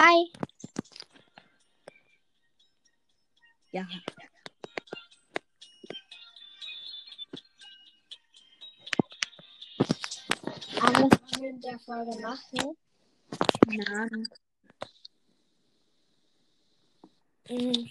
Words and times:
Hi. 0.00 0.30
Ja. 3.72 3.84
Wir 11.40 11.50
in 11.50 11.60
der 11.60 11.80
Folge 11.80 12.16
machen? 12.20 12.76
Mhm. 17.48 17.90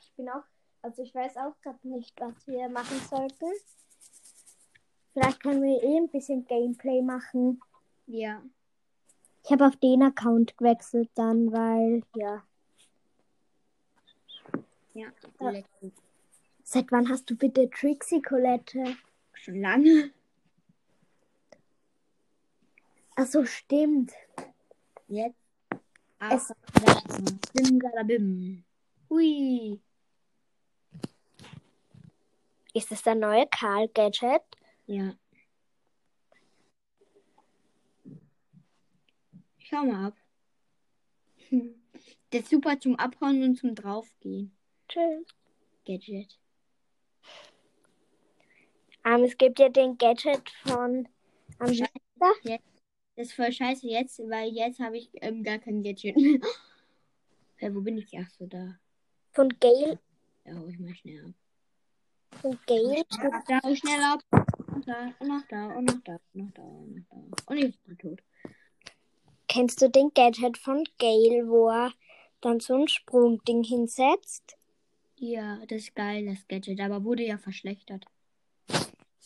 Ich 0.00 0.12
bin 0.16 0.28
auch, 0.28 0.44
also 0.82 1.02
ich 1.02 1.12
weiß 1.12 1.38
auch 1.38 1.60
gerade 1.60 1.88
nicht, 1.88 2.14
was 2.20 2.46
wir 2.46 2.68
machen 2.68 3.00
sollten. 3.10 3.46
Vielleicht 5.12 5.42
können 5.42 5.64
wir 5.64 5.82
eh 5.82 5.96
ein 5.96 6.08
bisschen 6.08 6.46
Gameplay 6.46 7.02
machen. 7.02 7.60
Ja. 8.08 8.42
Ich 9.44 9.50
habe 9.52 9.66
auf 9.66 9.76
den 9.76 10.02
Account 10.02 10.56
gewechselt 10.56 11.10
dann, 11.14 11.52
weil, 11.52 12.02
ja. 12.16 12.42
Ja. 14.94 15.08
Letzten. 15.38 15.92
Seit 16.64 16.90
wann 16.90 17.08
hast 17.08 17.30
du 17.30 17.36
bitte 17.36 17.70
Trixie 17.70 18.20
Colette? 18.20 18.96
Schon 19.32 19.60
lange. 19.60 20.10
Ach 23.14 23.26
so, 23.26 23.44
stimmt. 23.44 24.12
Jetzt. 25.06 25.38
Es- 26.30 26.52
Simsalabim. 27.54 28.64
Hui. 29.08 29.80
Ist 32.74 32.90
das 32.90 33.02
der 33.02 33.14
neue 33.14 33.46
Karl 33.46 33.88
Gadget? 33.88 34.42
Ja. 34.86 35.14
Schau 39.68 39.84
mal 39.84 40.06
ab. 40.06 40.16
Das 42.30 42.42
ist 42.42 42.50
super 42.50 42.78
zum 42.80 42.96
Abhauen 42.96 43.42
und 43.42 43.56
zum 43.56 43.74
Draufgehen. 43.74 44.56
Tschüss. 44.88 45.26
Gadget. 45.84 46.38
Ähm, 49.04 49.24
es 49.24 49.36
gibt 49.36 49.58
ja 49.58 49.68
den 49.68 49.98
Gadget 49.98 50.48
von 50.66 51.06
am 51.58 51.74
Scheiße. 51.74 51.90
Das 53.16 53.26
ist 53.26 53.32
voll 53.34 53.52
scheiße 53.52 53.86
jetzt, 53.86 54.18
weil 54.20 54.50
jetzt 54.52 54.80
habe 54.80 54.96
ich 54.96 55.10
ähm, 55.14 55.42
gar 55.42 55.58
kein 55.58 55.82
Gadget. 55.82 56.16
ja, 57.60 57.74
wo 57.74 57.82
bin 57.82 57.98
ich? 57.98 58.16
Ach 58.18 58.30
so, 58.38 58.46
da. 58.46 58.78
von 59.32 59.48
Gale. 59.60 59.98
Da 60.44 60.54
hau 60.54 60.66
ich 60.68 60.78
mal 60.78 60.94
schnell 60.94 61.26
ab. 61.26 61.34
Von 62.40 62.58
Gale. 62.66 63.02
Da 63.46 63.60
hau 63.62 63.70
ich 63.70 63.78
schnell 63.80 64.00
ab. 64.02 64.22
Und 64.74 64.88
da, 64.88 65.12
und 65.18 65.28
nach 65.28 65.46
da, 65.48 65.66
und 65.76 65.84
nach 65.84 66.00
da, 66.04 66.20
und 66.32 66.44
nach 66.44 66.52
da, 66.54 66.62
und 66.62 66.94
nach 66.94 67.04
da. 67.10 67.16
Und 67.46 67.56
ich 67.58 67.78
bin 67.80 67.98
tot. 67.98 68.22
Kennst 69.48 69.80
du 69.80 69.88
den 69.88 70.12
Gadget 70.14 70.58
von 70.58 70.84
Gale, 70.98 71.48
wo 71.48 71.68
er 71.68 71.92
dann 72.40 72.60
so 72.60 72.74
ein 72.74 72.88
Sprungding 72.88 73.64
hinsetzt? 73.64 74.56
Ja, 75.16 75.58
das 75.66 75.82
ist 75.82 75.94
geil, 75.96 76.26
das 76.26 76.46
Gadget, 76.46 76.80
aber 76.80 77.02
wurde 77.02 77.24
ja 77.24 77.38
verschlechtert. 77.38 78.04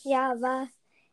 Ja, 0.01 0.31
aber 0.31 0.67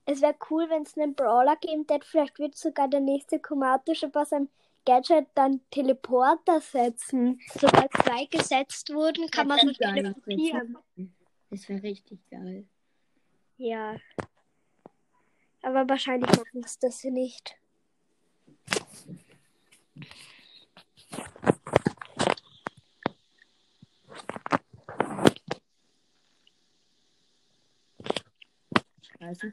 es 0.07 0.23
wäre 0.23 0.37
cool, 0.51 0.69
wenn 0.71 0.83
es 0.83 0.97
einen 0.97 1.15
Brawler 1.15 1.57
gibt, 1.57 1.91
der 1.91 2.01
vielleicht 2.03 2.39
wird 2.39 2.57
sogar 2.57 2.89
der 2.89 3.01
nächste 3.01 3.39
chromatische 3.39 4.09
bei 4.09 4.25
seinem 4.25 4.49
Gadget 4.87 5.27
dann 5.35 5.61
Teleporter 5.71 6.61
setzen. 6.61 7.41
Sobald 7.61 7.93
zwei 7.93 8.25
gesetzt 8.27 8.93
wurden, 8.93 9.29
kann 9.31 9.49
man 9.49 9.59
so 9.59 9.67
das 9.67 9.73
ist 9.73 9.81
geil. 9.81 9.95
teleportieren. 9.95 10.79
Das 11.51 11.69
wäre 11.69 11.83
richtig 11.83 12.19
geil. 12.31 12.67
Ja. 13.59 13.97
Aber 15.63 15.87
wahrscheinlich 15.89 16.31
machen 16.31 16.63
es 16.65 16.79
das 16.79 17.05
nicht. 17.05 17.60
Scheiße. 29.21 29.51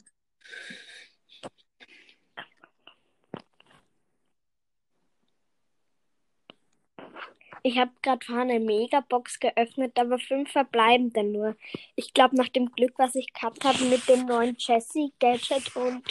Ich 7.64 7.78
habe 7.78 7.92
gerade 8.02 8.26
vorhin 8.26 8.50
eine 8.50 8.60
Megabox 8.62 9.40
geöffnet, 9.42 10.00
aber 10.00 10.20
fünf 10.20 10.52
verbleibende 10.52 11.24
nur. 11.24 11.58
Ich 11.96 12.14
glaube, 12.14 12.38
nach 12.38 12.48
dem 12.48 12.72
Glück, 12.72 12.94
was 12.98 13.16
ich 13.16 13.34
gehabt 13.34 13.66
habe 13.66 13.84
mit 13.86 14.08
dem 14.08 14.26
neuen 14.26 14.56
Jessie-Gadget 14.58 15.76
und 15.76 16.04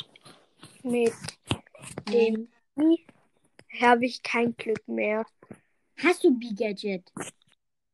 mit 0.82 1.14
dem 2.10 2.34
Mi, 2.34 2.48
habe 3.80 4.06
ich 4.06 4.22
kein 4.22 4.56
Glück 4.56 4.86
mehr. 4.86 5.24
Hast 5.96 6.24
du 6.24 6.38
B-Gadget? 6.38 7.10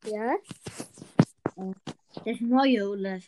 Ja? 0.04 0.34
Das 2.24 2.40
neue 2.40 2.88
oder? 2.88 3.20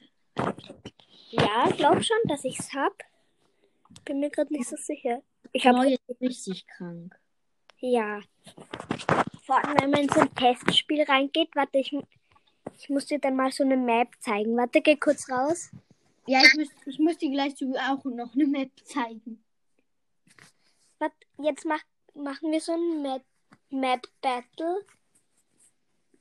Ja, 1.31 1.69
glaub 1.76 2.03
schon, 2.03 2.16
dass 2.25 2.44
ich's 2.44 2.72
hab. 2.75 2.93
Bin 4.04 4.20
mir 4.20 4.31
gerade 4.31 4.53
nicht 4.53 4.69
so 4.69 4.76
sicher. 4.76 5.22
Ich 5.53 5.66
habe 5.66 5.78
neue 5.78 5.94
ist 5.94 6.20
richtig 6.20 6.66
krank. 6.66 7.19
ja. 7.81 8.20
Vor 9.43 9.62
allem, 9.62 9.76
wenn 9.81 9.91
man 9.91 10.00
in 10.00 10.09
so 10.09 10.20
ein 10.20 10.34
Testspiel 10.34 11.03
reingeht, 11.03 11.54
warte, 11.54 11.78
ich, 11.78 11.94
ich 12.78 12.88
muss 12.88 13.06
dir 13.06 13.19
dann 13.19 13.37
mal 13.37 13.53
so 13.53 13.62
eine 13.62 13.76
Map 13.76 14.09
zeigen. 14.20 14.56
Warte, 14.56 14.81
geh 14.81 14.97
kurz 14.97 15.31
raus. 15.31 15.70
Ja, 16.26 16.43
ich 16.43 16.54
muss, 16.54 16.69
ich 16.87 16.98
muss 16.98 17.19
dir 17.19 17.31
gleich 17.31 17.54
auch 17.88 18.04
noch 18.04 18.34
eine 18.34 18.47
Map 18.47 18.70
zeigen. 18.84 19.44
Jetzt 21.38 21.65
mach, 21.65 21.81
machen 22.15 22.53
wir 22.53 22.60
so 22.60 22.72
ein 22.72 23.03
Map, 23.03 23.25
Map 23.70 24.06
Battle. 24.20 24.84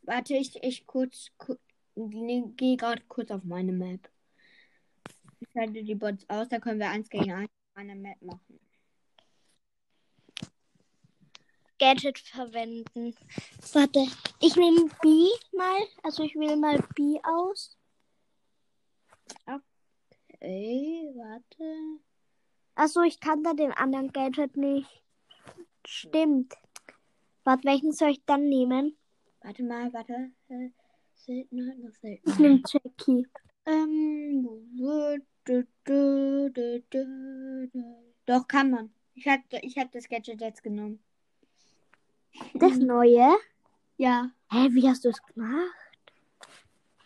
Warte, 0.03 0.35
ich, 0.35 0.61
ich 0.63 0.85
kurz, 0.85 1.31
ku- 1.38 1.57
nee, 1.95 2.44
gehe 2.57 2.77
gerade 2.77 3.03
kurz 3.07 3.31
auf 3.31 3.43
meine 3.43 3.72
Map. 3.72 4.09
Ich 5.39 5.47
schalte 5.53 5.83
die 5.83 5.95
Bots 5.95 6.27
aus, 6.29 6.49
da 6.49 6.59
können 6.59 6.79
wir 6.79 6.89
eins 6.89 7.09
gegen 7.09 7.31
eins 7.31 7.51
auf 7.75 7.83
Map 7.83 8.22
machen. 8.22 8.59
Gadget 11.79 12.19
verwenden. 12.19 13.16
Warte, 13.73 14.05
ich 14.39 14.55
nehme 14.55 14.85
B 15.01 15.27
mal. 15.55 15.81
Also 16.03 16.23
ich 16.23 16.35
wähle 16.35 16.55
mal 16.55 16.79
B 16.95 17.19
aus. 17.23 17.77
Ey, 20.39 21.09
warte. 21.16 21.99
Also 22.75 23.01
ich 23.01 23.19
kann 23.19 23.44
da 23.44 23.53
den 23.53 23.72
anderen 23.72 24.11
Gadget 24.11 24.57
nicht. 24.57 25.03
Stimmt. 25.85 26.53
Warte, 27.44 27.66
welchen 27.66 27.91
soll 27.91 28.11
ich 28.11 28.25
dann 28.25 28.47
nehmen? 28.47 28.97
Warte 29.41 29.63
mal, 29.63 29.91
warte. 29.94 30.31
Äh, 30.47 30.69
selten 31.13 31.67
halt 31.67 31.79
noch 31.79 31.91
Ich 32.01 32.39
nehme 32.39 32.61
Jackie. 32.66 33.28
Ähm. 33.66 34.47
Doch, 38.25 38.47
kann 38.47 38.72
man. 38.72 38.94
Ich 39.16 39.28
hab, 39.28 39.41
ich 39.61 39.78
hab 39.78 39.91
das 39.91 40.07
Gadget 40.07 40.41
jetzt 40.41 40.63
genommen. 40.63 41.03
Das 42.55 42.78
neue? 42.78 43.35
Ja. 43.97 44.31
Hä, 44.50 44.69
wie 44.72 44.88
hast 44.88 45.05
du 45.05 45.09
es 45.09 45.22
gemacht? 45.22 45.73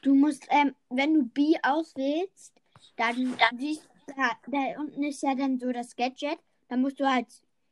Du 0.01 0.15
musst, 0.15 0.47
ähm, 0.49 0.73
wenn 0.89 1.13
du 1.13 1.23
B 1.23 1.55
auswählst, 1.63 2.53
dann, 2.95 3.35
dann 3.37 3.59
siehst 3.59 3.83
du, 3.83 3.89
da, 4.07 4.31
da 4.47 4.79
unten 4.79 5.03
ist 5.03 5.21
ja 5.21 5.35
dann 5.35 5.59
so 5.59 5.71
das 5.71 5.95
Gadget. 5.95 6.39
Da 6.69 6.77
musst 6.77 6.99
du 6.99 7.09
halt 7.09 7.27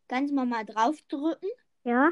ganz 0.07 0.31
normal 0.31 0.65
draufdrücken. 0.65 1.49
Ja? 1.83 2.11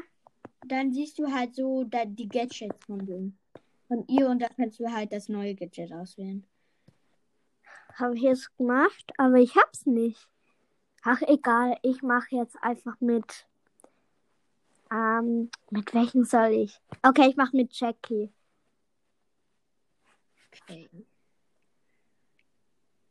Dann 0.66 0.92
siehst 0.92 1.18
du 1.18 1.32
halt 1.32 1.54
so 1.54 1.84
da, 1.84 2.04
die 2.04 2.28
Gadgets 2.28 2.84
von 2.86 3.04
dem. 3.04 3.38
Von 3.88 4.06
ihr 4.08 4.28
und 4.28 4.40
da 4.40 4.48
kannst 4.48 4.80
du 4.80 4.90
halt 4.90 5.12
das 5.12 5.28
neue 5.28 5.54
Gadget 5.54 5.92
auswählen. 5.92 6.46
Habe 7.94 8.16
ich 8.16 8.22
jetzt 8.22 8.56
gemacht, 8.56 9.12
aber 9.18 9.36
ich 9.36 9.54
hab's 9.54 9.86
nicht. 9.86 10.28
Ach, 11.02 11.20
egal. 11.22 11.76
Ich 11.82 12.02
mache 12.02 12.34
jetzt 12.34 12.56
einfach 12.62 12.98
mit. 13.00 13.46
Ähm, 14.90 15.50
mit 15.70 15.92
welchen 15.94 16.24
soll 16.24 16.52
ich? 16.52 16.80
Okay, 17.02 17.28
ich 17.28 17.36
mache 17.36 17.56
mit 17.56 17.72
Jackie. 17.78 18.32
Okay. 20.62 20.88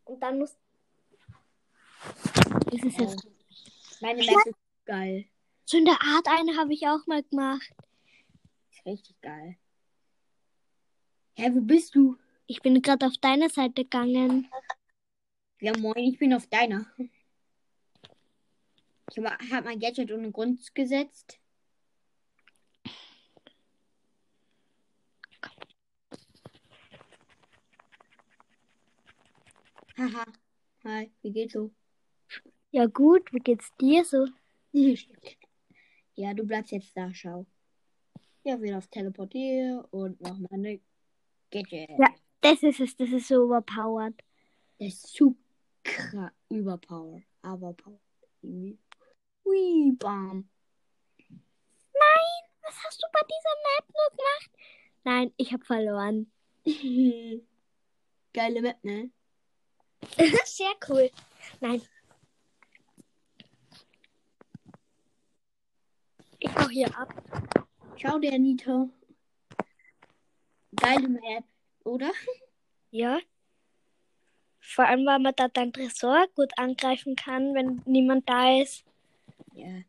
Und 0.05 0.21
dann 0.21 0.39
muss. 0.39 0.57
Das 2.71 2.83
ist 2.83 2.99
jetzt. 2.99 3.27
Meine 4.01 4.23
Map 4.23 4.45
ist 4.45 4.85
geil. 4.85 5.25
So 5.65 5.77
in 5.77 5.85
der 5.85 6.01
Art 6.01 6.27
eine 6.27 6.57
habe 6.57 6.73
ich 6.73 6.87
auch 6.87 7.05
mal 7.07 7.23
gemacht. 7.23 7.73
Ist 8.71 8.85
richtig 8.85 9.21
geil. 9.21 9.57
Hä, 11.35 11.49
wo 11.53 11.61
bist 11.61 11.95
du? 11.95 12.17
Ich 12.47 12.61
bin 12.61 12.81
gerade 12.81 13.05
auf 13.05 13.17
deine 13.19 13.49
Seite 13.49 13.83
gegangen. 13.83 14.49
Ja, 15.61 15.77
moin, 15.77 15.97
ich 15.97 16.19
bin 16.19 16.33
auf 16.33 16.47
deiner. 16.47 16.85
Ich 19.09 19.17
habe 19.17 19.29
hab 19.51 19.65
mein 19.65 19.79
Gadget 19.79 20.11
ohne 20.11 20.31
Grund 20.31 20.75
gesetzt. 20.75 21.39
Haha. 29.97 30.25
Hi, 30.83 31.11
wie 31.21 31.31
geht's 31.31 31.53
so? 31.53 31.71
Ja 32.73 32.87
gut, 32.87 33.31
wie 33.31 33.37
geht's 33.39 33.71
dir 33.79 34.03
so? 34.03 34.25
Ja, 36.15 36.33
du 36.33 36.43
bleibst 36.43 36.71
jetzt 36.71 36.97
da, 36.97 37.13
schau. 37.13 37.45
Ja, 38.43 38.59
wieder 38.59 38.79
auf 38.79 38.87
Teleportier 38.87 39.87
und 39.91 40.19
mach 40.21 40.35
mal 40.39 40.49
eine 40.51 40.79
Gadget. 41.51 41.89
Ja. 41.91 42.07
Das 42.41 42.63
ist 42.63 42.79
es, 42.79 42.95
das 42.97 43.09
ist 43.11 43.27
so 43.27 43.43
overpowered. 43.43 44.15
Das 44.79 44.87
ist 44.87 45.21
kra- 45.85 46.31
überpowered. 46.49 47.23
Overpowered. 47.43 47.99
Hui, 49.45 49.91
bam. 49.99 50.49
Was 52.63 52.83
hast 52.85 53.03
du 53.03 53.07
bei 53.13 53.19
dieser 53.27 53.55
Map 53.67 53.85
nur 53.93 54.09
gemacht? 54.17 54.51
Nein, 55.03 55.33
ich 55.37 55.53
habe 55.53 55.63
verloren. 55.63 56.31
Geile 58.33 58.61
Map, 58.63 58.83
ne? 58.83 59.11
Sehr 60.45 60.73
cool. 60.89 61.11
Nein. 61.61 61.81
Ich 66.43 66.53
hau 66.55 66.67
hier 66.67 66.97
ab. 66.97 67.09
Schau 67.95 68.19
dir, 68.19 68.37
Nito. 68.37 68.89
Geile 70.75 71.07
Map, 71.07 71.45
oder? 71.85 72.11
Ja. 72.91 73.19
Vor 74.59 74.85
allem, 74.85 75.05
weil 75.05 75.19
man 75.19 75.33
da 75.37 75.47
dein 75.47 75.71
Tresor 75.71 76.27
gut 76.35 76.51
angreifen 76.57 77.15
kann, 77.15 77.53
wenn 77.53 77.81
niemand 77.85 78.27
da 78.27 78.59
ist. 78.59 78.83
Ja. 79.53 79.83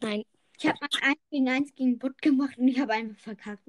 Nein. 0.00 0.24
Ich 0.56 0.66
habe 0.66 0.78
mal 0.80 0.88
1 1.02 1.18
gegen 1.30 1.48
1 1.50 1.74
gegen 1.74 1.98
Bot 1.98 2.22
gemacht 2.22 2.56
und 2.56 2.68
ich 2.68 2.80
habe 2.80 2.94
einfach 2.94 3.20
verkackt. 3.20 3.68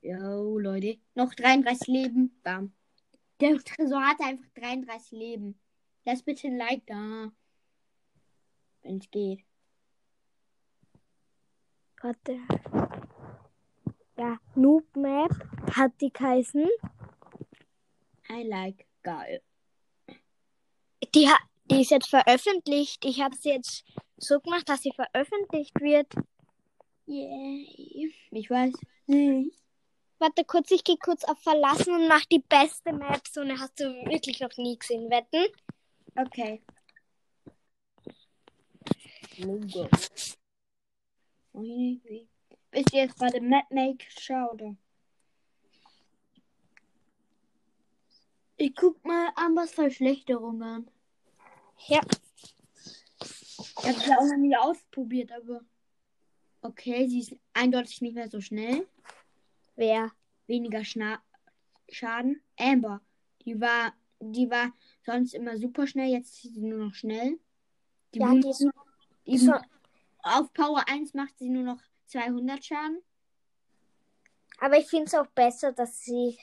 Jo, 0.00 0.60
Leute. 0.60 1.00
Noch 1.16 1.34
33 1.34 1.88
Leben. 1.88 2.40
Bam. 2.44 2.72
Der 3.40 3.58
Tresor 3.58 4.06
hatte 4.06 4.22
einfach 4.22 4.48
33 4.54 5.10
Leben. 5.10 5.58
Lass 6.04 6.22
bitte 6.22 6.46
ein 6.46 6.56
Like 6.56 6.86
da. 6.86 7.32
Wenn 8.82 8.98
es 8.98 9.10
geht. 9.10 9.47
Warte. 12.02 12.38
Ja, 14.16 14.38
Noob 14.54 14.84
Map 14.96 15.32
hat 15.74 15.92
die 16.00 16.12
geheißen. 16.12 16.66
Ein 18.28 18.46
Like. 18.48 18.86
Geil. 19.02 19.42
Die, 21.14 21.28
ha 21.28 21.36
die 21.70 21.82
ist 21.82 21.90
jetzt 21.90 22.08
veröffentlicht. 22.08 23.04
Ich 23.04 23.20
habe 23.20 23.36
sie 23.36 23.50
jetzt 23.50 23.84
so 24.16 24.40
gemacht, 24.40 24.68
dass 24.68 24.82
sie 24.82 24.92
veröffentlicht 24.92 25.80
wird. 25.80 26.12
Yay. 27.06 28.12
Ich 28.30 28.50
weiß 28.50 28.74
nicht. 29.06 29.58
Warte 30.18 30.44
kurz, 30.44 30.70
ich 30.72 30.82
gehe 30.82 30.96
kurz 30.96 31.24
auf 31.24 31.38
Verlassen 31.40 31.94
und 31.94 32.08
mach 32.08 32.24
die 32.24 32.40
beste 32.40 32.92
Map. 32.92 33.22
So 33.28 33.40
eine 33.40 33.58
hast 33.58 33.78
du 33.78 33.84
wirklich 34.06 34.40
noch 34.40 34.56
nie 34.56 34.76
gesehen, 34.76 35.08
wetten? 35.10 35.46
Okay. 36.16 36.62
Logo. 39.38 39.88
Bist 41.52 42.92
du 42.92 42.96
jetzt 42.96 43.16
gerade 43.18 43.40
Mapmake 43.40 44.04
Schau, 44.08 44.52
oder? 44.52 44.76
Ich 48.56 48.74
guck 48.74 49.04
mal 49.04 49.30
an, 49.36 49.54
was 49.56 49.72
Verschlechterungen. 49.72 50.90
Ja. 51.86 52.00
Ich 53.20 53.84
habe 53.84 54.00
sie 54.00 54.12
auch 54.16 54.24
noch 54.24 54.36
nie 54.36 54.56
ausprobiert, 54.56 55.30
aber. 55.32 55.60
Okay, 56.60 57.06
sie 57.08 57.20
ist 57.20 57.36
eindeutig 57.52 58.00
nicht 58.02 58.14
mehr 58.14 58.28
so 58.28 58.40
schnell. 58.40 58.86
Wer? 59.76 60.10
Weniger 60.48 60.84
Schna 60.84 61.22
Schaden. 61.88 62.42
Amber. 62.58 63.00
Die 63.44 63.60
war, 63.60 63.94
die 64.18 64.50
war 64.50 64.72
sonst 65.06 65.34
immer 65.34 65.56
super 65.56 65.86
schnell, 65.86 66.10
jetzt 66.10 66.44
ist 66.44 66.54
sie 66.54 66.60
nur 66.60 66.86
noch 66.86 66.94
schnell. 66.94 67.38
Die 68.12 68.18
Ja, 68.18 68.34
die 68.34 68.48
ist 68.50 68.66
die 69.26 69.38
so- 69.38 69.52
auf 70.28 70.52
Power 70.52 70.82
1 70.88 71.14
macht 71.14 71.38
sie 71.38 71.48
nur 71.48 71.62
noch 71.62 71.80
200 72.06 72.64
Schaden. 72.64 73.02
Aber 74.60 74.76
ich 74.78 74.86
finde 74.88 75.06
es 75.06 75.14
auch 75.14 75.26
besser, 75.28 75.72
dass 75.72 76.02
sie 76.04 76.38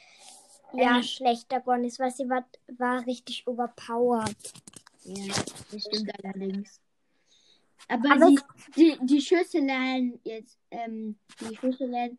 ja 0.74 0.98
Ähm. 0.98 1.04
schlechter 1.04 1.60
geworden 1.60 1.84
ist, 1.84 2.00
weil 2.00 2.12
sie 2.12 2.30
war, 2.30 2.48
war 2.78 3.06
richtig 3.06 3.46
overpowered. 3.48 4.36
Ja, 5.04 5.34
das 5.72 5.84
stimmt 5.84 6.12
allerdings. 6.24 6.82
Aber, 7.88 8.12
Aber 8.12 8.30
die, 8.30 8.40
die, 8.76 8.98
die 9.06 9.22
Schüsselein 9.22 10.20
jetzt, 10.24 10.58
ähm, 10.72 11.20
die 11.40 11.56
Schüsselein, 11.56 12.18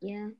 ja, 0.00 0.30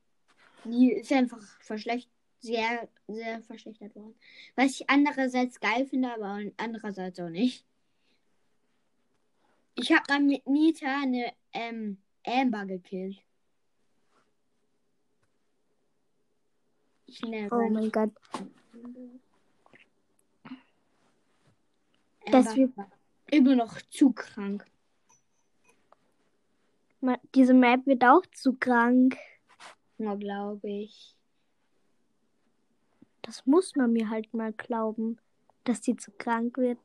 die 0.65 0.93
ist 0.93 1.12
einfach 1.12 1.43
verschlechtert, 1.61 2.12
sehr, 2.41 2.88
sehr 3.06 3.41
verschlechtert 3.43 3.94
worden. 3.94 4.15
Was 4.56 4.73
ich 4.73 4.91
andererseits 4.91 5.61
geil 5.61 5.87
finde, 5.87 6.12
aber 6.12 6.41
andererseits 6.56 7.20
auch 7.20 7.29
nicht. 7.29 7.65
Ich 9.75 9.91
habe 9.93 10.03
mal 10.09 10.21
mit 10.21 10.47
Nita 10.47 10.87
eine, 11.03 11.33
ähm, 11.53 11.99
Amber 12.27 12.67
gekillt. 12.67 13.19
Ich 17.07 17.23
Oh 17.25 17.69
mein 17.69 17.91
Gott. 17.91 18.11
Das 22.31 22.55
wird- 22.57 22.73
immer 23.31 23.57
noch 23.57 23.81
zu 23.91 24.13
krank. 24.13 24.65
Ma- 27.01 27.19
Diese 27.35 27.53
Map 27.55 27.85
wird 27.87 28.05
auch 28.05 28.25
zu 28.33 28.55
krank. 28.55 29.17
Ja, 29.99 30.15
glaube 30.15 30.69
ich. 30.71 31.17
Das 33.23 33.45
muss 33.47 33.75
man 33.77 33.93
mir 33.93 34.09
halt 34.11 34.33
mal 34.35 34.53
glauben, 34.53 35.19
dass 35.65 35.81
die 35.81 35.97
zu 35.97 36.11
krank 36.13 36.57
wird. 36.59 36.79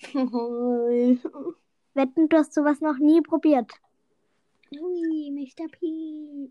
Wetten, 1.94 2.28
du 2.28 2.36
hast 2.38 2.54
sowas 2.54 2.80
noch 2.80 2.98
nie 2.98 3.20
probiert. 3.20 3.70
Ui, 4.72 5.30
Mr. 5.30 5.68
P. 5.68 6.50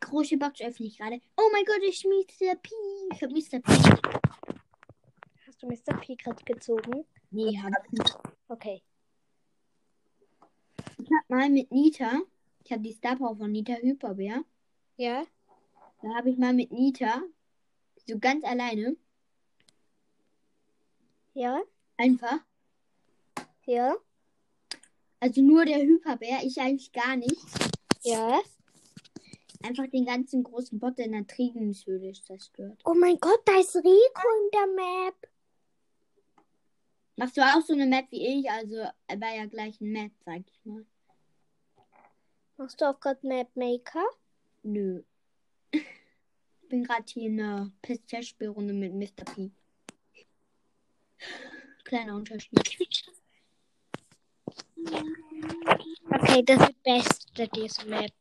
Große 0.00 0.36
Box 0.36 0.60
öffne 0.60 0.86
ich 0.86 0.98
gerade. 0.98 1.20
Oh 1.36 1.48
mein 1.52 1.64
Gott, 1.64 1.80
ich 1.82 2.04
Mr. 2.04 2.56
P. 2.56 2.70
Ich 3.12 3.22
hab 3.22 3.30
Mr. 3.30 3.60
P. 3.60 3.72
Hast 5.46 5.62
du 5.62 5.66
Mr. 5.66 5.96
P 6.00 6.16
gerade 6.16 6.44
gezogen? 6.44 7.04
Nee, 7.30 7.58
hab 7.58 7.72
ich 7.86 7.92
nicht. 7.92 8.18
Okay. 8.48 8.82
Ich 10.98 11.08
hab 11.10 11.30
mal 11.30 11.48
mit 11.48 11.70
Nita, 11.70 12.20
ich 12.64 12.72
hab 12.72 12.82
die 12.82 12.92
Star 12.92 13.16
Power 13.16 13.36
von 13.36 13.50
Nita 13.52 13.74
Hyperbär. 13.74 14.44
Ja? 14.96 15.24
Da 16.02 16.08
habe 16.14 16.30
ich 16.30 16.36
mal 16.38 16.52
mit 16.52 16.72
Nita, 16.72 17.22
so 18.06 18.18
ganz 18.18 18.44
alleine, 18.44 18.96
Ja? 21.34 21.60
einfach, 21.96 22.38
Ja? 23.70 23.96
also 25.20 25.42
nur 25.42 25.64
der 25.64 25.80
Hyperbär, 25.80 26.40
ich 26.42 26.58
eigentlich 26.60 26.90
gar 26.90 27.14
nicht, 27.14 27.36
Ja? 28.02 28.40
einfach 29.62 29.86
den 29.88 30.06
ganzen 30.06 30.42
großen 30.42 30.80
Bot 30.80 30.98
in 30.98 31.12
der 31.12 31.24
Triegenshöhle 31.24 32.12
zerstört. 32.12 32.80
Oh 32.84 32.94
mein 32.94 33.16
Gott, 33.20 33.40
da 33.44 33.60
ist 33.60 33.76
Rico 33.76 33.86
in 33.86 34.50
der 34.52 34.66
Map. 34.74 35.28
Machst 37.14 37.36
du 37.36 37.42
auch 37.42 37.60
so 37.60 37.74
eine 37.74 37.86
Map 37.86 38.10
wie 38.10 38.40
ich, 38.40 38.50
also 38.50 38.76
er 39.06 39.20
war 39.20 39.36
ja 39.36 39.46
gleich 39.46 39.80
ein 39.80 39.92
Map, 39.92 40.12
sag 40.24 40.40
ich 40.40 40.64
mal. 40.64 40.84
Machst 42.56 42.80
du 42.80 42.90
auch 42.90 42.98
gerade 42.98 43.24
Map 43.24 43.54
Maker? 43.54 44.04
Nö. 44.64 45.04
Ich 45.70 46.68
bin 46.68 46.82
gerade 46.82 47.04
hier 47.06 47.26
in 47.26 47.40
einer 47.40 47.72
Testspielrunde 47.82 48.72
mit 48.74 48.94
Mr. 48.94 49.24
P. 49.32 49.50
Kleiner 51.84 52.16
Unterschied. 52.16 53.19
Okay, 56.12 56.42
das 56.44 56.60
ist 56.60 56.68
die 56.68 56.82
beste, 56.82 57.48
diese 57.48 57.86
Map. 57.86 58.12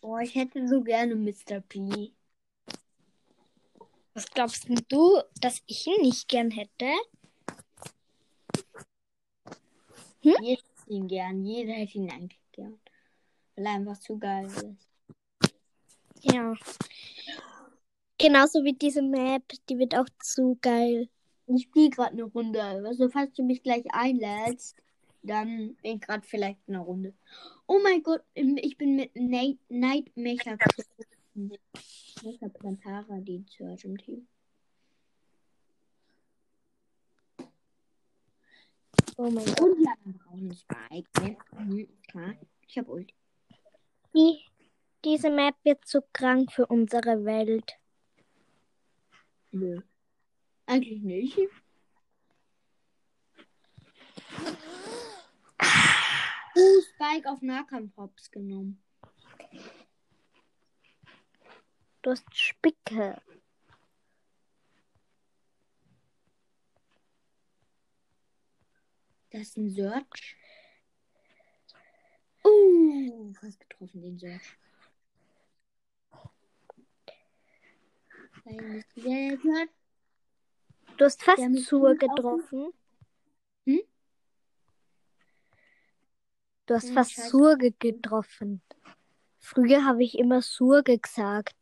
Oh, 0.00 0.18
ich 0.18 0.34
hätte 0.34 0.66
so 0.66 0.82
gerne 0.82 1.14
Mr. 1.14 1.60
P. 1.60 2.12
Was 4.14 4.30
glaubst 4.30 4.68
denn 4.68 4.80
du, 4.88 5.20
dass 5.40 5.62
ich 5.66 5.86
ihn 5.86 6.02
nicht 6.02 6.28
gern 6.28 6.50
hätte? 6.50 6.92
Jeder 10.20 10.38
hätte 10.40 10.64
ihn 10.88 11.08
gern. 11.08 11.44
Jeder 11.44 11.74
hätte 11.74 11.98
ihn 11.98 12.10
eigentlich 12.10 12.40
gern. 12.52 12.80
Weil 13.54 13.66
er 13.66 13.72
einfach 13.72 14.00
zu 14.00 14.18
geil 14.18 14.46
ist. 14.46 14.88
Ja. 16.22 16.54
Genauso 18.18 18.64
wie 18.64 18.72
diese 18.72 19.00
Map, 19.02 19.44
die 19.68 19.78
wird 19.78 19.96
auch 19.96 20.08
zu 20.20 20.58
geil. 20.60 21.08
Ich 21.46 21.62
spiele 21.62 21.90
gerade 21.90 22.12
eine 22.12 22.24
Runde. 22.24 22.62
Also, 22.62 23.08
falls 23.08 23.32
du 23.34 23.44
mich 23.44 23.62
gleich 23.62 23.84
einlädst, 23.90 24.76
dann 25.22 25.76
bin 25.76 25.96
ich 25.96 26.00
gerade 26.00 26.26
vielleicht 26.26 26.58
in 26.66 26.74
einer 26.74 26.84
Runde. 26.84 27.14
Oh 27.66 27.78
mein 27.82 28.02
Gott, 28.02 28.22
ich 28.34 28.76
bin 28.76 28.96
mit 28.96 29.14
Night, 29.14 29.58
Night 29.68 30.16
Mecha 30.16 30.56
Mecha 31.34 32.48
Plantara, 32.48 33.20
die 33.20 33.44
Search 33.48 33.84
im 33.84 33.96
Team. 33.96 34.26
Oh 39.16 39.30
mein 39.30 39.44
Gott. 39.44 39.60
Und 39.60 39.86
einen 39.86 40.18
braunen 40.18 40.54
Spike. 40.54 41.38
Ne? 41.66 41.88
Klar. 42.08 42.34
Ich 42.66 42.78
hab 42.78 42.88
Ult. 42.88 43.12
Wie? 44.12 44.44
Diese 45.04 45.30
Map 45.30 45.54
wird 45.62 45.84
zu 45.86 46.02
krank 46.12 46.52
für 46.52 46.66
unsere 46.66 47.24
Welt. 47.24 47.78
Nö. 49.50 49.80
Eigentlich 50.66 51.02
nicht. 51.02 51.38
Uh, 56.54 56.80
Spike 56.94 57.30
auf 57.30 57.40
Nahkampf-Hops 57.40 58.30
genommen. 58.30 58.82
Du 62.02 62.10
hast 62.10 62.24
Spicke. 62.34 63.20
Das 69.30 69.42
ist 69.42 69.56
ein 69.56 69.70
Search. 69.70 70.36
Uh, 72.44 73.32
fast 73.34 73.60
getroffen, 73.60 74.02
den 74.02 74.18
Search. 74.18 74.58
Der. 78.48 79.68
Du 80.96 81.04
hast 81.04 81.22
fast 81.22 81.48
mit 81.48 81.64
Zur 81.64 81.94
getroffen. 81.94 82.72
Hm? 83.66 83.80
Du 86.66 86.74
hast 86.74 86.88
Hm, 86.88 86.94
fast 86.94 87.12
scheiße. 87.12 87.28
Surge 87.30 87.72
getroffen. 87.72 88.62
Früher 89.38 89.84
habe 89.84 90.02
ich 90.02 90.18
immer 90.18 90.42
Surge 90.42 90.98
gesagt. 90.98 91.54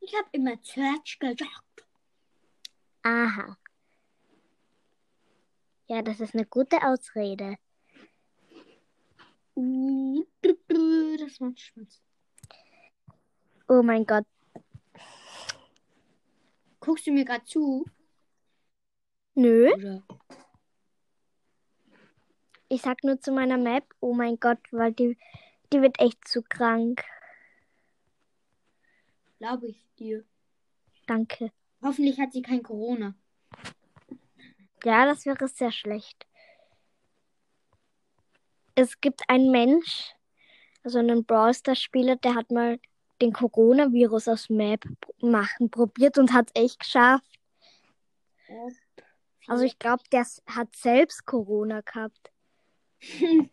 Ich 0.00 0.14
habe 0.14 0.28
immer 0.32 0.56
Search 0.62 1.18
gesagt. 1.18 1.86
Aha. 3.02 3.58
Ja, 5.86 6.02
das 6.02 6.20
ist 6.20 6.34
eine 6.34 6.46
gute 6.46 6.82
Ausrede. 6.82 7.56
Das 9.54 11.40
macht 11.40 11.60
Spaß. 11.60 12.02
Oh 13.68 13.82
mein 13.82 14.04
Gott. 14.04 14.26
Guckst 16.80 17.06
du 17.06 17.12
mir 17.12 17.24
gerade 17.24 17.44
zu? 17.44 17.86
Nö. 19.34 19.72
Oder? 19.74 20.02
Ich 22.68 22.82
sag 22.82 23.02
nur 23.04 23.20
zu 23.20 23.32
meiner 23.32 23.56
Map, 23.56 23.84
oh 24.00 24.12
mein 24.12 24.38
Gott, 24.38 24.58
weil 24.70 24.92
die, 24.92 25.16
die 25.72 25.80
wird 25.80 25.98
echt 26.00 26.26
zu 26.26 26.42
krank. 26.42 27.04
Glaube 29.38 29.68
ich 29.68 29.86
dir. 29.98 30.24
Danke. 31.06 31.50
Hoffentlich 31.82 32.18
hat 32.20 32.32
sie 32.32 32.42
kein 32.42 32.62
Corona. 32.62 33.14
Ja, 34.84 35.06
das 35.06 35.24
wäre 35.24 35.48
sehr 35.48 35.72
schlecht. 35.72 36.26
Es 38.74 39.00
gibt 39.00 39.22
einen 39.28 39.50
Mensch, 39.50 40.14
also 40.82 40.98
einen 40.98 41.24
Brawl 41.24 41.54
Stars 41.54 41.80
Spieler, 41.80 42.16
der 42.16 42.34
hat 42.34 42.50
mal 42.50 42.78
den 43.20 43.32
Coronavirus 43.32 44.28
aus 44.28 44.50
Map 44.50 44.84
machen 45.20 45.70
probiert 45.70 46.18
und 46.18 46.32
hat 46.32 46.50
es 46.54 46.62
echt 46.62 46.80
geschafft. 46.80 47.24
Also 49.46 49.64
ich 49.64 49.78
glaube, 49.78 50.02
der 50.10 50.26
hat 50.46 50.74
selbst 50.74 51.24
Corona 51.26 51.80
gehabt. 51.80 52.32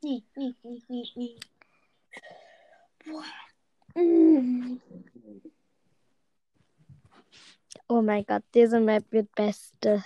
Nee, 0.00 0.22
nee, 0.36 0.54
nee, 0.62 0.82
nee, 0.88 1.10
nee. 1.16 1.36
Boah. 3.04 3.24
Mm. 3.96 4.80
Oh 7.88 8.00
mein 8.00 8.24
Gott, 8.24 8.44
diese 8.54 8.78
Map 8.78 9.04
wird 9.10 9.34
beste. 9.34 10.04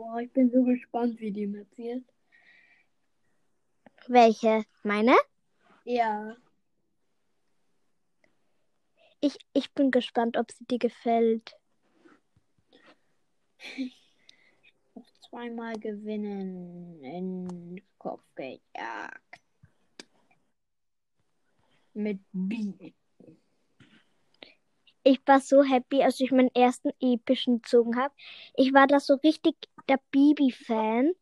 Boah, 0.00 0.18
ich 0.18 0.32
bin 0.32 0.50
so 0.50 0.64
gespannt, 0.64 1.20
wie 1.20 1.30
die 1.30 1.46
Map 1.46 1.66
wird. 1.76 2.02
Welche? 4.08 4.64
Meine? 4.82 5.14
Ja. 5.84 6.38
Ich, 9.20 9.36
ich 9.52 9.70
bin 9.74 9.90
gespannt, 9.90 10.38
ob 10.38 10.50
sie 10.52 10.64
dir 10.64 10.78
gefällt. 10.78 11.54
Noch 14.94 15.12
zweimal 15.28 15.74
gewinnen 15.74 17.04
in 17.04 17.82
Kopfgeldjagd. 17.98 19.42
Mit 21.92 22.20
B. 22.32 22.94
Ich 25.02 25.20
war 25.26 25.40
so 25.40 25.62
happy, 25.62 26.02
als 26.02 26.20
ich 26.20 26.30
meinen 26.30 26.54
ersten 26.54 26.90
epischen 27.00 27.62
gezogen 27.62 27.96
habe. 27.96 28.14
Ich 28.54 28.72
war 28.72 28.86
da 28.86 29.00
so 29.00 29.14
richtig 29.14 29.56
der 29.88 29.98
Bibi-Fan. 30.10 31.12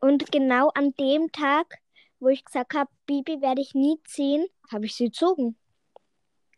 Und 0.00 0.30
genau 0.32 0.68
an 0.74 0.94
dem 0.94 1.30
Tag, 1.32 1.74
wo 2.20 2.28
ich 2.28 2.44
gesagt 2.44 2.74
habe, 2.74 2.90
Bibi 3.06 3.40
werde 3.40 3.60
ich 3.60 3.74
nie 3.74 3.98
ziehen, 4.04 4.46
habe 4.70 4.86
ich 4.86 4.94
sie 4.94 5.06
gezogen. 5.06 5.56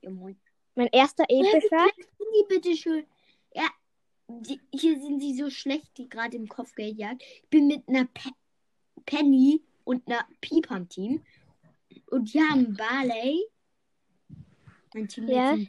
Ja, 0.03 0.11
moin. 0.11 0.39
Mein 0.75 0.89
erster 0.93 1.25
epischer. 1.29 1.87
Die 2.21 2.45
bitte 2.49 2.77
schön. 2.77 3.05
Ja, 3.55 3.69
die, 4.29 4.61
hier 4.73 5.01
sind 5.01 5.21
sie 5.21 5.35
so 5.35 5.51
schlecht, 5.51 5.99
die 5.99 6.09
gerade 6.09 6.37
im 6.37 6.49
Kopfgeldjagd. 6.49 7.23
Ich 7.23 7.49
bin 7.51 7.67
mit 7.67 7.89
einer 7.89 8.05
Pe 8.05 8.31
Penny 9.07 9.63
und 9.85 10.07
einer 10.07 10.25
Piep 10.41 10.71
am 10.71 10.89
Team. 10.89 11.23
Und 12.11 12.33
die 12.33 12.41
haben 12.41 12.75
Barley. 12.77 13.45
Mein 14.95 15.09
Team 15.09 15.29
Ja. 15.29 15.55
ist 15.55 15.69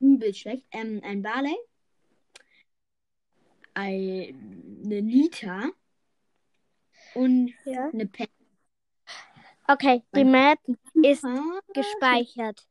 übel 0.00 0.34
schlecht. 0.34 0.66
Ähm, 0.72 1.00
ein 1.04 1.22
Barley. 1.22 1.56
Eine 3.74 5.02
Nita. 5.02 5.70
Und 7.14 7.52
Ja. 7.64 7.88
eine 7.92 8.06
Penny. 8.06 8.28
Okay, 9.68 10.02
die 10.14 10.24
Map 10.24 10.58
ist 11.02 11.24
Ah, 11.24 11.60
gespeichert. 11.72 12.66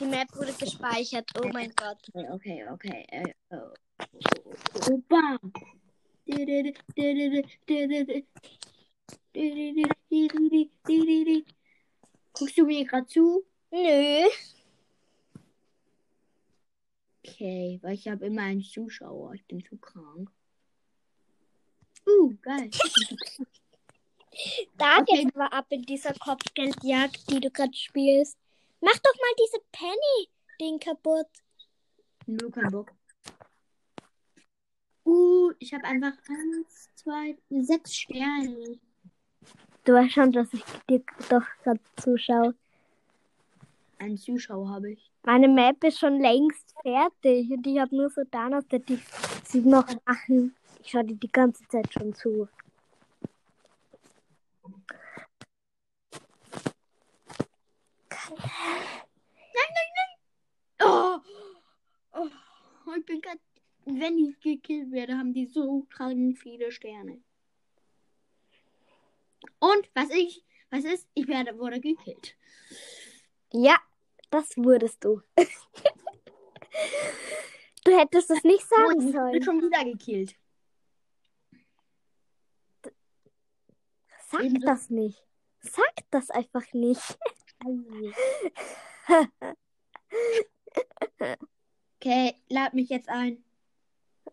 Die 0.00 0.06
Map 0.06 0.28
wurde 0.36 0.52
gespeichert. 0.52 1.28
Oh 1.42 1.48
mein 1.48 1.72
Gott. 1.74 1.98
Okay, 2.14 2.28
okay, 2.30 2.66
okay. 2.70 3.06
Äh, 3.10 3.32
oh, 3.50 3.74
oh, 4.44 4.54
oh, 4.90 4.98
bam. 5.08 5.52
Guckst 12.32 12.58
du 12.58 12.64
mir 12.66 12.84
gerade 12.84 13.06
zu? 13.06 13.44
Nö. 13.70 14.28
Okay, 17.28 17.78
weil 17.82 17.94
ich 17.94 18.08
habe 18.08 18.26
immer 18.26 18.42
einen 18.42 18.62
Zuschauer. 18.62 19.34
Ich 19.34 19.44
bin 19.46 19.64
zu 19.64 19.76
krank. 19.76 20.30
Uh, 22.06 22.34
geil. 22.42 22.70
Da 24.76 24.98
Okay. 25.00 25.24
geht's 25.24 25.34
aber 25.34 25.52
ab 25.52 25.66
in 25.70 25.82
dieser 25.82 26.14
Kopfgeldjagd, 26.14 27.28
die 27.28 27.40
du 27.40 27.50
gerade 27.50 27.74
spielst. 27.74 28.38
Mach 28.80 28.96
doch 28.98 29.14
mal 29.14 29.34
diese 29.36 29.58
Penny-Ding 29.72 30.78
kaputt. 30.78 31.26
Nur 32.26 32.52
kein 32.52 32.70
Bock. 32.70 32.92
Uh, 35.04 35.52
ich 35.58 35.74
habe 35.74 35.84
einfach 35.84 36.12
eins, 36.28 36.88
zwei, 36.94 37.36
sechs 37.50 37.96
Sterne. 37.96 38.78
Du 39.84 39.94
weißt 39.94 40.12
schon, 40.12 40.30
dass 40.30 40.52
ich 40.52 40.62
dir 40.88 41.02
doch 41.30 41.42
gerade 41.64 41.80
zuschaue. 41.96 42.54
Einen 43.98 44.18
Zuschauer 44.18 44.68
habe 44.68 44.92
ich. 44.92 45.07
Meine 45.24 45.48
Map 45.48 45.82
ist 45.84 45.98
schon 45.98 46.20
längst 46.20 46.74
fertig 46.82 47.50
und 47.50 47.66
ich 47.66 47.78
habe 47.78 47.94
nur 47.94 48.10
so 48.10 48.22
da 48.30 48.48
noch 48.48 48.62
dass 48.62 48.82
die 48.82 48.98
sie 49.44 49.60
noch 49.60 49.86
machen. 50.06 50.54
Ich 50.80 50.90
schaue 50.90 51.04
dir 51.04 51.16
die 51.16 51.30
ganze 51.30 51.66
Zeit 51.68 51.92
schon 51.92 52.14
zu. 52.14 52.48
Oh, 60.80 61.18
oh, 62.12 62.94
ich 62.96 63.04
bin 63.04 63.20
gerade, 63.20 63.40
wenn 63.84 64.18
ich 64.18 64.40
gekillt 64.40 64.92
werde, 64.92 65.18
haben 65.18 65.32
die 65.32 65.46
so 65.46 65.86
krank 65.90 66.38
viele 66.38 66.70
Sterne. 66.72 67.20
Und 69.58 69.90
was 69.94 70.10
ich, 70.10 70.44
was 70.70 70.84
ist, 70.84 71.08
ich 71.14 71.26
werde 71.26 71.58
wurde 71.58 71.80
gekillt. 71.80 72.36
Ja, 73.52 73.76
das 74.30 74.56
wurdest 74.56 75.04
du. 75.04 75.20
du 77.84 77.98
hättest 77.98 78.30
es 78.30 78.44
nicht 78.44 78.66
sagen 78.68 78.92
ich 78.92 78.98
bin 78.98 79.12
sollen. 79.12 79.42
schon 79.42 79.62
wieder 79.62 79.84
gekillt. 79.84 80.34
Sag 84.30 84.42
Ebenso. 84.44 84.66
das 84.66 84.90
nicht. 84.90 85.22
Sag 85.60 85.94
das 86.10 86.30
einfach 86.30 86.72
nicht. 86.72 87.18
Okay, 92.00 92.36
lad 92.48 92.74
mich 92.74 92.90
jetzt 92.90 93.08
ein. 93.08 93.42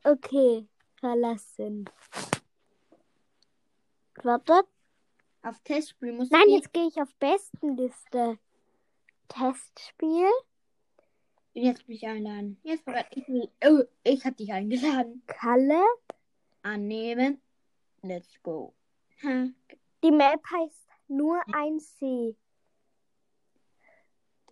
Okay, 0.04 0.68
verlassen. 1.00 1.90
Warte. 4.22 4.64
Auf 5.42 5.60
Testspiel 5.62 6.14
muss 6.14 6.30
Nein, 6.30 6.44
ich. 6.48 6.56
jetzt 6.56 6.74
gehe 6.74 6.88
ich 6.88 7.02
auf 7.02 7.14
Bestenliste. 7.16 8.38
Testspiel. 9.27 10.29
Jetzt 11.53 11.88
mich 11.88 12.05
einladen. 12.05 12.60
Jetzt. 12.63 12.84
Ich, 13.12 13.24
oh, 13.65 13.84
ich 14.03 14.25
hab 14.25 14.36
dich 14.38 14.51
eingeladen. 14.51 15.24
Kalle. 15.25 15.82
Annehmen. 16.62 17.41
Let's 18.01 18.41
go. 18.44 18.74
Ha. 19.24 19.48
Die 20.03 20.12
Map 20.12 20.41
heißt 20.51 20.88
nur 21.08 21.41
ein 21.53 21.79
See. 21.79 22.36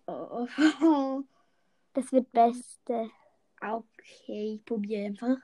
Oh. 0.06 0.46
Das 1.92 2.10
wird 2.10 2.32
Beste. 2.32 3.10
Okay, 3.60 4.54
ich 4.56 4.64
probiere 4.64 5.06
einfach. 5.06 5.36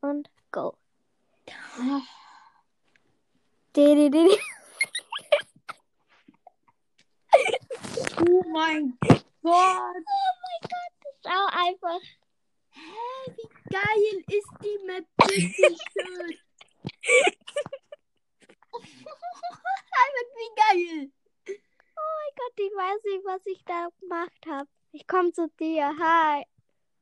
Und 0.00 0.30
go. 0.50 0.76
Oh. 1.78 2.00
Oh 8.26 8.42
mein 8.50 8.96
Gott. 9.00 9.24
Oh 9.42 9.50
mein 9.50 10.60
Gott, 10.62 10.96
schau 11.22 11.46
einfach. 11.50 12.00
Hä, 12.70 13.32
wie 13.36 13.48
geil 13.70 14.24
ist 14.28 14.50
die 14.62 14.78
Map 14.86 15.06
bitte 15.18 15.76
schön. 15.92 16.38
Einfach 18.72 20.28
wie 20.38 20.52
geil. 20.56 21.12
Oh 21.48 22.12
mein 22.16 22.34
Gott, 22.36 22.56
ich 22.56 22.72
weiß 22.72 23.04
nicht, 23.04 23.24
was 23.24 23.46
ich 23.46 23.62
da 23.64 23.88
gemacht 24.00 24.46
habe. 24.46 24.68
Ich 24.92 25.06
komme 25.06 25.32
zu 25.32 25.48
dir. 25.60 25.92
Hi. 25.98 26.44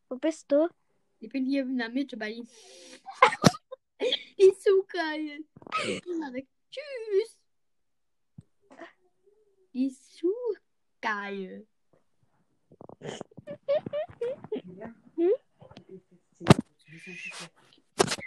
Wo 0.08 0.16
bist 0.16 0.50
du? 0.50 0.68
Ich 1.20 1.28
bin 1.28 1.46
hier 1.46 1.62
in 1.62 1.78
der 1.78 1.88
Mitte 1.88 2.16
bei 2.16 2.32
die 4.02 4.44
ist 4.44 4.64
so 4.64 4.84
geil. 4.88 5.44
Tschüss. 6.70 7.38
Die 9.72 9.86
ist 9.86 10.18
so 10.18 10.28
geil. 11.02 11.66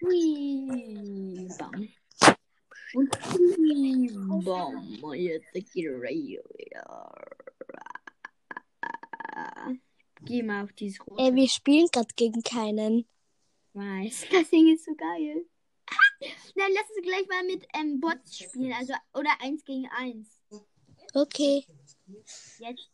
Hui, 0.01 1.47
bam. 1.57 1.89
Und 2.93 3.33
hui, 3.33 4.09
bam. 4.43 5.13
Jetzt 5.13 5.55
Geh 10.25 10.41
mal 10.41 10.63
auf 10.63 10.73
dieses 10.73 10.99
rote. 11.05 11.21
Ey, 11.21 11.35
wir 11.35 11.47
spielen 11.47 11.87
gerade 11.91 12.13
gegen 12.15 12.41
keinen. 12.41 13.07
Weiß. 13.73 14.25
Das 14.31 14.49
Ding 14.49 14.73
ist 14.73 14.85
so 14.85 14.95
geil. 14.95 15.45
Dann 16.55 16.71
lass 16.73 16.89
uns 16.89 17.05
gleich 17.05 17.27
mal 17.27 17.43
mit 17.45 17.67
ähm, 17.73 17.99
Bots 17.99 18.37
spielen. 18.37 18.73
Also, 18.73 18.93
oder 19.13 19.29
eins 19.41 19.63
gegen 19.63 19.87
eins. 19.87 20.41
Okay. 21.13 21.65
Jetzt. 22.59 22.89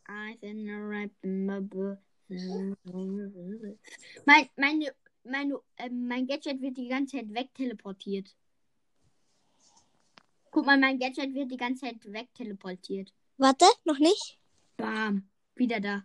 Mein, 4.25 4.49
meine, 4.55 4.95
meine, 5.23 5.59
ähm, 5.77 6.07
mein 6.07 6.27
Gadget 6.27 6.61
wird 6.61 6.77
die 6.77 6.87
ganze 6.87 7.17
Zeit 7.17 7.33
wegteleportiert. 7.33 8.35
Guck 10.49 10.65
mal, 10.65 10.77
mein 10.77 10.99
Gadget 10.99 11.33
wird 11.33 11.51
die 11.51 11.57
ganze 11.57 11.85
Zeit 11.85 12.03
wegteleportiert. 12.05 13.13
Warte, 13.37 13.65
noch 13.85 13.99
nicht? 13.99 14.39
Bam. 14.77 15.29
Wieder 15.55 15.79
da. 15.79 16.03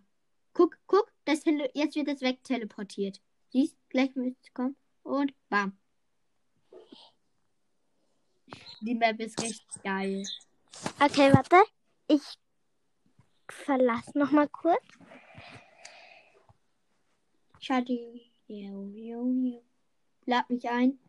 Guck, 0.53 0.77
guck, 0.87 1.11
das 1.25 1.41
Tele 1.41 1.69
jetzt 1.73 1.95
wird 1.95 2.07
es 2.07 2.21
wegteleportiert. 2.21 3.21
Siehst, 3.49 3.77
gleich 3.89 4.15
wird 4.15 4.37
es 4.41 4.53
kommen. 4.53 4.75
Und 5.03 5.33
bam. 5.49 5.77
Die 8.81 8.95
Map 8.95 9.19
ist 9.19 9.41
richtig 9.41 9.83
geil. 9.83 10.23
Okay, 10.99 11.33
warte. 11.33 11.57
Ich 12.07 12.21
verlasse 13.51 14.17
noch 14.17 14.31
mal 14.31 14.47
kurz. 14.47 14.83
Schade. 17.59 18.21
Jo, 18.47 18.87
jo, 18.93 19.25
jo. 19.25 19.63
Lad 20.25 20.49
mich 20.49 20.69
ein. 20.69 20.99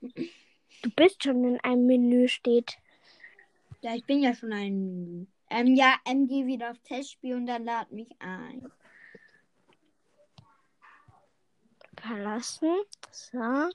Du 0.00 0.90
bist 0.96 1.22
schon 1.22 1.44
in 1.44 1.60
einem 1.60 1.86
Menü, 1.86 2.28
steht. 2.28 2.78
Ja, 3.80 3.94
ich 3.94 4.04
bin 4.04 4.20
ja 4.20 4.34
schon 4.34 4.52
ein. 4.52 5.26
Ähm, 5.50 5.74
ja, 5.74 5.96
MG 6.04 6.46
wieder 6.46 6.70
auf 6.70 6.78
Testspiel 6.80 7.34
und 7.34 7.46
dann 7.46 7.64
lad 7.64 7.90
mich 7.90 8.08
ein. 8.20 8.70
Verlassen. 11.96 12.74
So. 13.10 13.70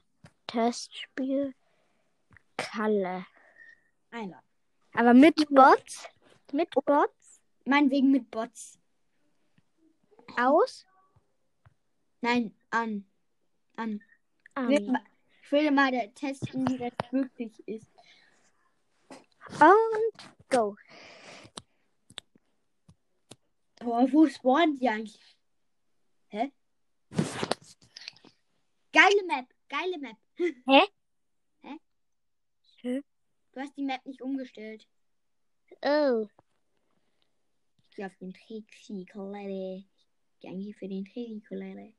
Testspiel. 0.48 1.54
Kalle. 2.58 3.26
Einladen. 4.12 4.46
Aber 4.94 5.14
mit 5.14 5.48
Bots? 5.50 6.08
Mit 6.52 6.70
Bots? 6.70 7.23
Meinetwegen 7.66 8.12
mit 8.12 8.30
Bots. 8.30 8.80
Aus? 10.38 10.86
Nein, 12.22 12.56
an. 12.70 13.06
An. 13.76 14.02
Ah, 14.56 14.64
Ich 14.70 14.80
will 14.80 14.92
mal- 14.92 15.06
Ich 15.44 15.52
will 15.52 15.72
mal 15.72 16.12
testen, 16.14 16.68
wie 16.68 16.78
das 16.78 16.92
wirklich 17.12 17.68
ist. 17.68 17.88
Und 19.60 20.50
go. 20.50 20.76
Boah, 23.80 24.08
wo 24.12 24.28
spawnen 24.28 24.76
die 24.78 24.88
eigentlich? 24.90 25.20
Hä? 26.30 26.52
Geile 28.94 29.24
Map, 29.28 29.48
geile 29.68 29.98
Map. 30.00 30.18
Hä? 30.38 30.82
Hä? 31.62 31.78
Hä? 32.82 33.02
Du 33.52 33.60
hast 33.62 33.76
die 33.78 33.84
Map 33.84 34.06
nicht 34.06 34.22
umgestellt. 34.22 34.88
Oh. 35.84 36.28
Ich 37.94 37.98
gehe 37.98 38.08
auf 38.08 38.18
den 38.18 38.34
Trixie-Kollege. 38.34 39.86
Ich 39.86 40.40
gehe 40.40 40.50
eigentlich 40.50 40.76
für 40.76 40.88
den 40.88 41.06
Trixie-Kollege. 41.06 41.94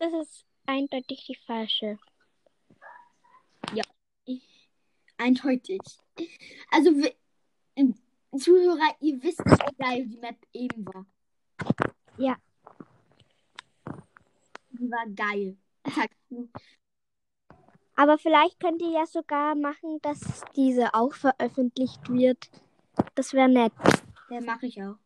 Das 0.00 0.12
ist 0.12 0.44
eindeutig 0.66 1.24
die 1.24 1.36
falsche. 1.36 2.00
Eindeutig. 5.18 5.80
Also, 6.72 6.90
ähm, 7.76 7.94
Zuhörer, 8.36 8.96
ihr 8.98 9.22
wisst, 9.22 9.38
wie 9.38 9.76
geil 9.76 10.04
die 10.04 10.16
Map 10.16 10.36
eben 10.52 10.84
war. 10.84 11.06
Ja. 12.18 12.36
Die 14.72 14.90
war 14.90 15.06
geil. 15.14 15.56
Aber 18.02 18.18
vielleicht 18.18 18.58
könnt 18.58 18.82
ihr 18.82 18.90
ja 18.90 19.06
sogar 19.06 19.54
machen, 19.54 20.00
dass 20.02 20.18
diese 20.56 20.92
auch 20.92 21.14
veröffentlicht 21.14 22.08
wird. 22.08 22.50
Das 23.14 23.32
wäre 23.32 23.48
nett. 23.48 23.72
Ja, 24.28 24.40
mache 24.40 24.66
ich 24.66 24.82
auch. 24.82 24.96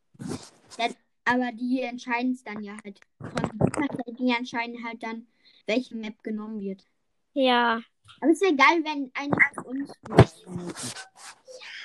Dann, 0.79 0.95
aber 1.27 1.53
die 1.53 1.83
entscheiden 1.83 2.33
es 2.33 2.43
dann 2.43 2.63
ja 2.63 2.75
halt. 2.83 2.99
Von 3.19 4.17
die 4.19 4.31
entscheiden 4.31 4.83
halt 4.83 5.03
dann, 5.03 5.27
welche 5.67 5.95
Map 5.95 6.23
genommen 6.23 6.59
wird. 6.59 6.87
Ja. 7.35 7.83
Aber 8.23 8.31
es 8.31 8.41
wäre 8.41 8.57
geil, 8.57 8.83
wenn 8.83 9.11
eine 9.13 9.37
von 9.63 9.67
uns 9.67 9.93
wird. 10.09 10.19
Das 10.19 10.43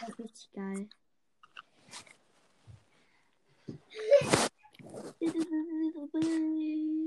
ist 0.07 0.17
richtig 0.17 0.49
geil. 0.53 0.87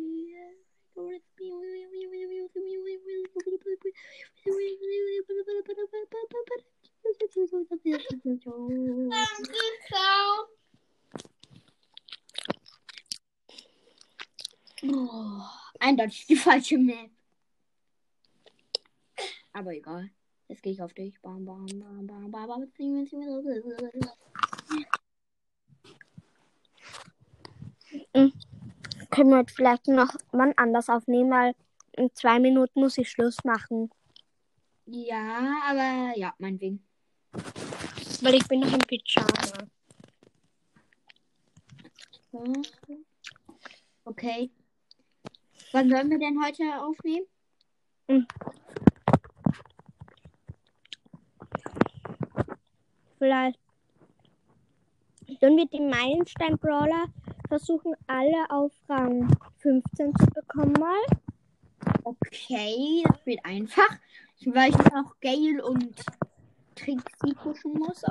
Oh, 14.86 15.40
eindeutig 15.80 16.26
die 16.26 16.36
falsche 16.36 16.78
Map. 16.78 17.10
Aber 19.52 19.72
egal. 19.72 20.10
Jetzt 20.48 20.62
gehe 20.62 20.72
ich 20.72 20.82
auf 20.82 20.92
dich. 20.92 21.20
Bam, 21.22 21.44
bam, 21.44 21.66
bam, 21.66 22.06
bam, 22.06 22.30
bam, 22.30 22.48
bam. 22.48 22.72
Können 29.14 29.30
wir 29.30 29.44
vielleicht 29.46 29.86
noch 29.86 30.12
wann 30.32 30.54
anders 30.56 30.88
aufnehmen, 30.88 31.30
weil 31.30 31.54
in 31.92 32.12
zwei 32.14 32.40
Minuten 32.40 32.80
muss 32.80 32.98
ich 32.98 33.08
Schluss 33.08 33.36
machen. 33.44 33.90
Ja, 34.86 35.62
aber 35.68 36.18
ja, 36.18 36.34
meinetwegen. 36.38 36.84
Weil 38.22 38.34
ich 38.34 38.48
bin 38.48 38.60
noch 38.60 38.72
im 38.72 38.80
Pyjama. 38.80 39.68
So. 42.32 42.52
Okay. 44.04 44.50
Wann 45.70 45.88
sollen 45.88 46.10
wir 46.10 46.18
denn 46.18 46.42
heute 46.44 46.64
aufnehmen? 46.82 47.26
Vielleicht. 53.18 53.60
Dann 55.40 55.56
wird 55.56 55.72
die 55.72 55.80
Meilenstein-Brawler 55.80 57.06
versuchen, 57.48 57.94
alle 58.06 58.50
auf 58.50 58.72
Rang 58.88 59.28
15 59.58 60.14
zu 60.16 60.26
bekommen 60.26 60.72
mal. 60.72 61.04
Okay, 62.04 63.02
das 63.06 63.24
wird 63.26 63.44
einfach. 63.44 63.98
Ich 64.38 64.46
weiß 64.46 64.76
noch 64.92 65.18
Gale 65.20 65.64
und 65.64 66.04
Trixie 66.74 67.34
pushen 67.34 67.72
muss. 67.74 68.02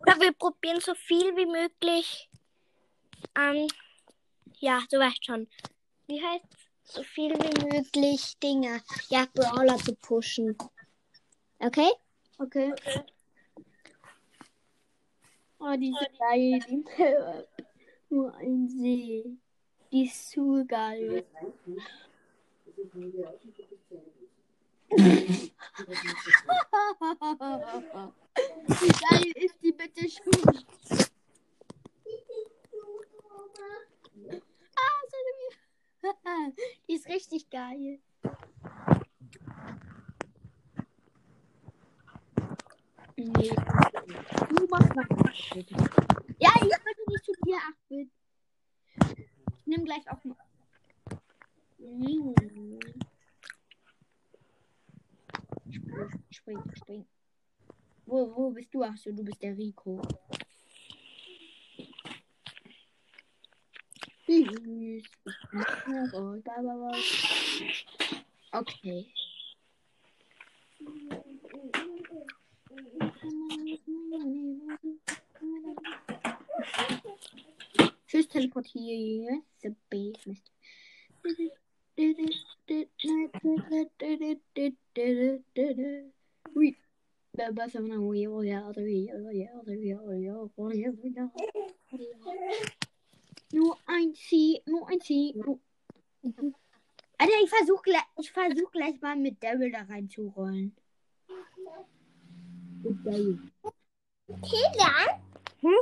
Oder 0.00 0.20
wir 0.20 0.32
probieren 0.32 0.80
so 0.80 0.94
viel 0.94 1.36
wie 1.36 1.46
möglich. 1.46 2.28
Ähm, 3.36 3.68
ja, 4.58 4.82
du 4.90 4.98
weißt 4.98 5.24
schon. 5.24 5.48
Wie 6.06 6.22
heißt 6.22 6.44
so 6.84 7.02
viel 7.02 7.32
wie 7.32 7.76
möglich 7.76 8.38
Dinge, 8.38 8.80
ja, 9.08 9.26
Brawler 9.34 9.76
zu 9.78 9.94
pushen. 9.96 10.56
Okay? 11.58 11.90
Okay. 12.38 12.74
Oh, 15.58 15.74
die 15.76 15.90
ist 15.90 16.18
geil. 16.18 16.58
Die. 16.68 16.84
Nur 18.14 18.34
ein 18.36 18.68
See. 18.68 19.36
Die 19.90 20.04
ist 20.04 20.30
so 20.30 20.64
geil. 20.66 21.24
Wie 28.68 28.92
geil 29.08 29.32
ist 29.36 29.56
die 29.62 29.72
bitte 29.72 30.08
schon? 30.08 30.64
Ah, 34.76 35.00
so 35.10 35.16
eine- 35.22 36.52
Die 36.88 36.94
ist 36.94 37.08
richtig 37.08 37.48
geil. 37.50 37.98
Nee. 43.16 43.50
Du 43.50 43.54
machst 43.54 43.64
nach 43.70 43.94
8 43.96 44.06
Bit. 44.06 44.65
Ja, 46.38 46.50
ich 46.54 46.62
wollte 46.62 47.02
nicht 47.08 47.24
zu 47.24 47.32
dir 47.44 47.56
8 47.56 47.88
Bit. 47.88 48.10
Ich 49.58 49.66
nimm 49.66 49.84
gleich 49.84 50.08
auch 50.10 50.22
mal. 50.24 50.36
Spring, 55.70 56.10
spring, 56.30 56.62
spring. 56.76 57.06
Wo, 58.04 58.36
wo 58.36 58.50
bist 58.50 58.72
du? 58.74 58.82
Achso, 58.82 59.12
du 59.12 59.24
bist 59.24 59.42
der 59.42 59.56
Rico. 59.56 60.00
Tschüss. 73.86 74.10
Bye, 74.10 74.18
bye, 74.18 74.76
bye. 74.76 75.76
Okay. 76.58 77.92
Tschüss, 78.06 78.28
teleportiert. 78.28 79.42
The 79.62 79.74
Basement. 79.90 80.42
Oui. 86.54 86.76
Nur 93.52 93.78
ein 93.86 94.14
C, 94.14 94.62
nur 94.66 94.88
ein 94.88 95.00
C. 95.00 95.32
Nur... 95.34 95.60
Alter, 97.18 97.32
ich 97.42 97.50
versuche 97.50 97.82
gleich, 97.82 98.02
ich 98.18 98.30
versuch 98.30 98.70
gleich 98.72 99.00
mal 99.00 99.16
mit 99.16 99.42
Daryl 99.42 99.70
da 99.70 99.82
reinzurollen. 99.82 100.74
Mit 102.82 103.04
Kilian? 104.42 105.20
Hm? 105.60 105.74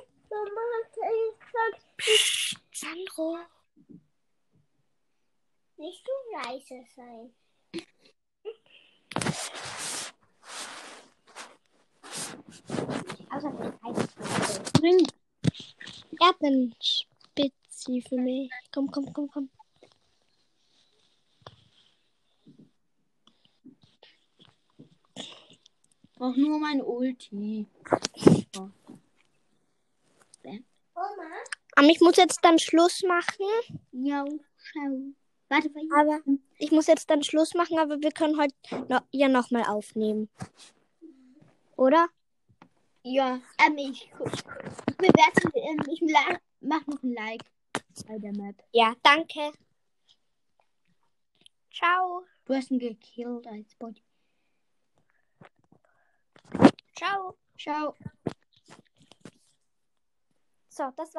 Psst, 1.96 2.56
Sandro. 2.72 3.38
Nicht 5.76 6.06
du 6.06 6.12
leise 6.36 6.84
sein. 6.94 7.34
Bring. 14.80 15.06
Er 16.20 16.28
hat 16.28 16.36
einen 16.42 16.74
Spitzi 16.80 18.04
für 18.08 18.16
mich. 18.16 18.50
Komm, 18.72 18.90
komm, 18.90 19.12
komm, 19.12 19.28
komm. 19.28 19.50
Brauch 26.24 26.36
nur 26.36 26.58
mein 26.58 26.80
Ulti. 26.80 27.66
Oma, 30.94 31.30
Aber 31.76 31.86
ich 31.86 32.00
muss 32.00 32.16
jetzt 32.16 32.38
dann 32.42 32.58
Schluss 32.58 33.02
machen. 33.02 33.44
Ja, 33.92 34.24
schau. 34.56 35.12
Warte. 35.50 35.70
Aber 35.94 36.20
ich 36.56 36.72
muss 36.72 36.86
jetzt 36.86 37.10
dann 37.10 37.22
Schluss 37.22 37.52
machen, 37.52 37.78
aber 37.78 38.00
wir 38.00 38.10
können 38.10 38.40
heute 38.40 38.54
noch, 38.88 39.02
ja 39.10 39.28
nochmal 39.28 39.64
aufnehmen. 39.64 40.30
Oder? 41.76 42.08
Ja, 43.02 43.42
ähm, 43.66 43.76
ich, 43.76 44.10
ich 44.10 44.96
bewerte, 44.96 45.50
ähm, 45.56 45.82
ich 45.92 46.00
mach 46.62 46.86
noch 46.86 47.02
ein 47.02 47.12
Like 47.12 47.44
bei 48.08 48.18
der 48.18 48.32
Map. 48.32 48.56
Ja, 48.72 48.94
danke. 49.02 49.52
Ciao. 51.70 52.24
Du 52.46 52.54
hast 52.54 52.70
ihn 52.70 52.78
gekillt 52.78 53.46
als 53.46 53.74
Bot. 53.74 54.00
Ciao. 56.94 57.36
Ciao. 57.58 57.94
So, 60.68 60.90
das 60.96 60.96
war. 60.96 61.12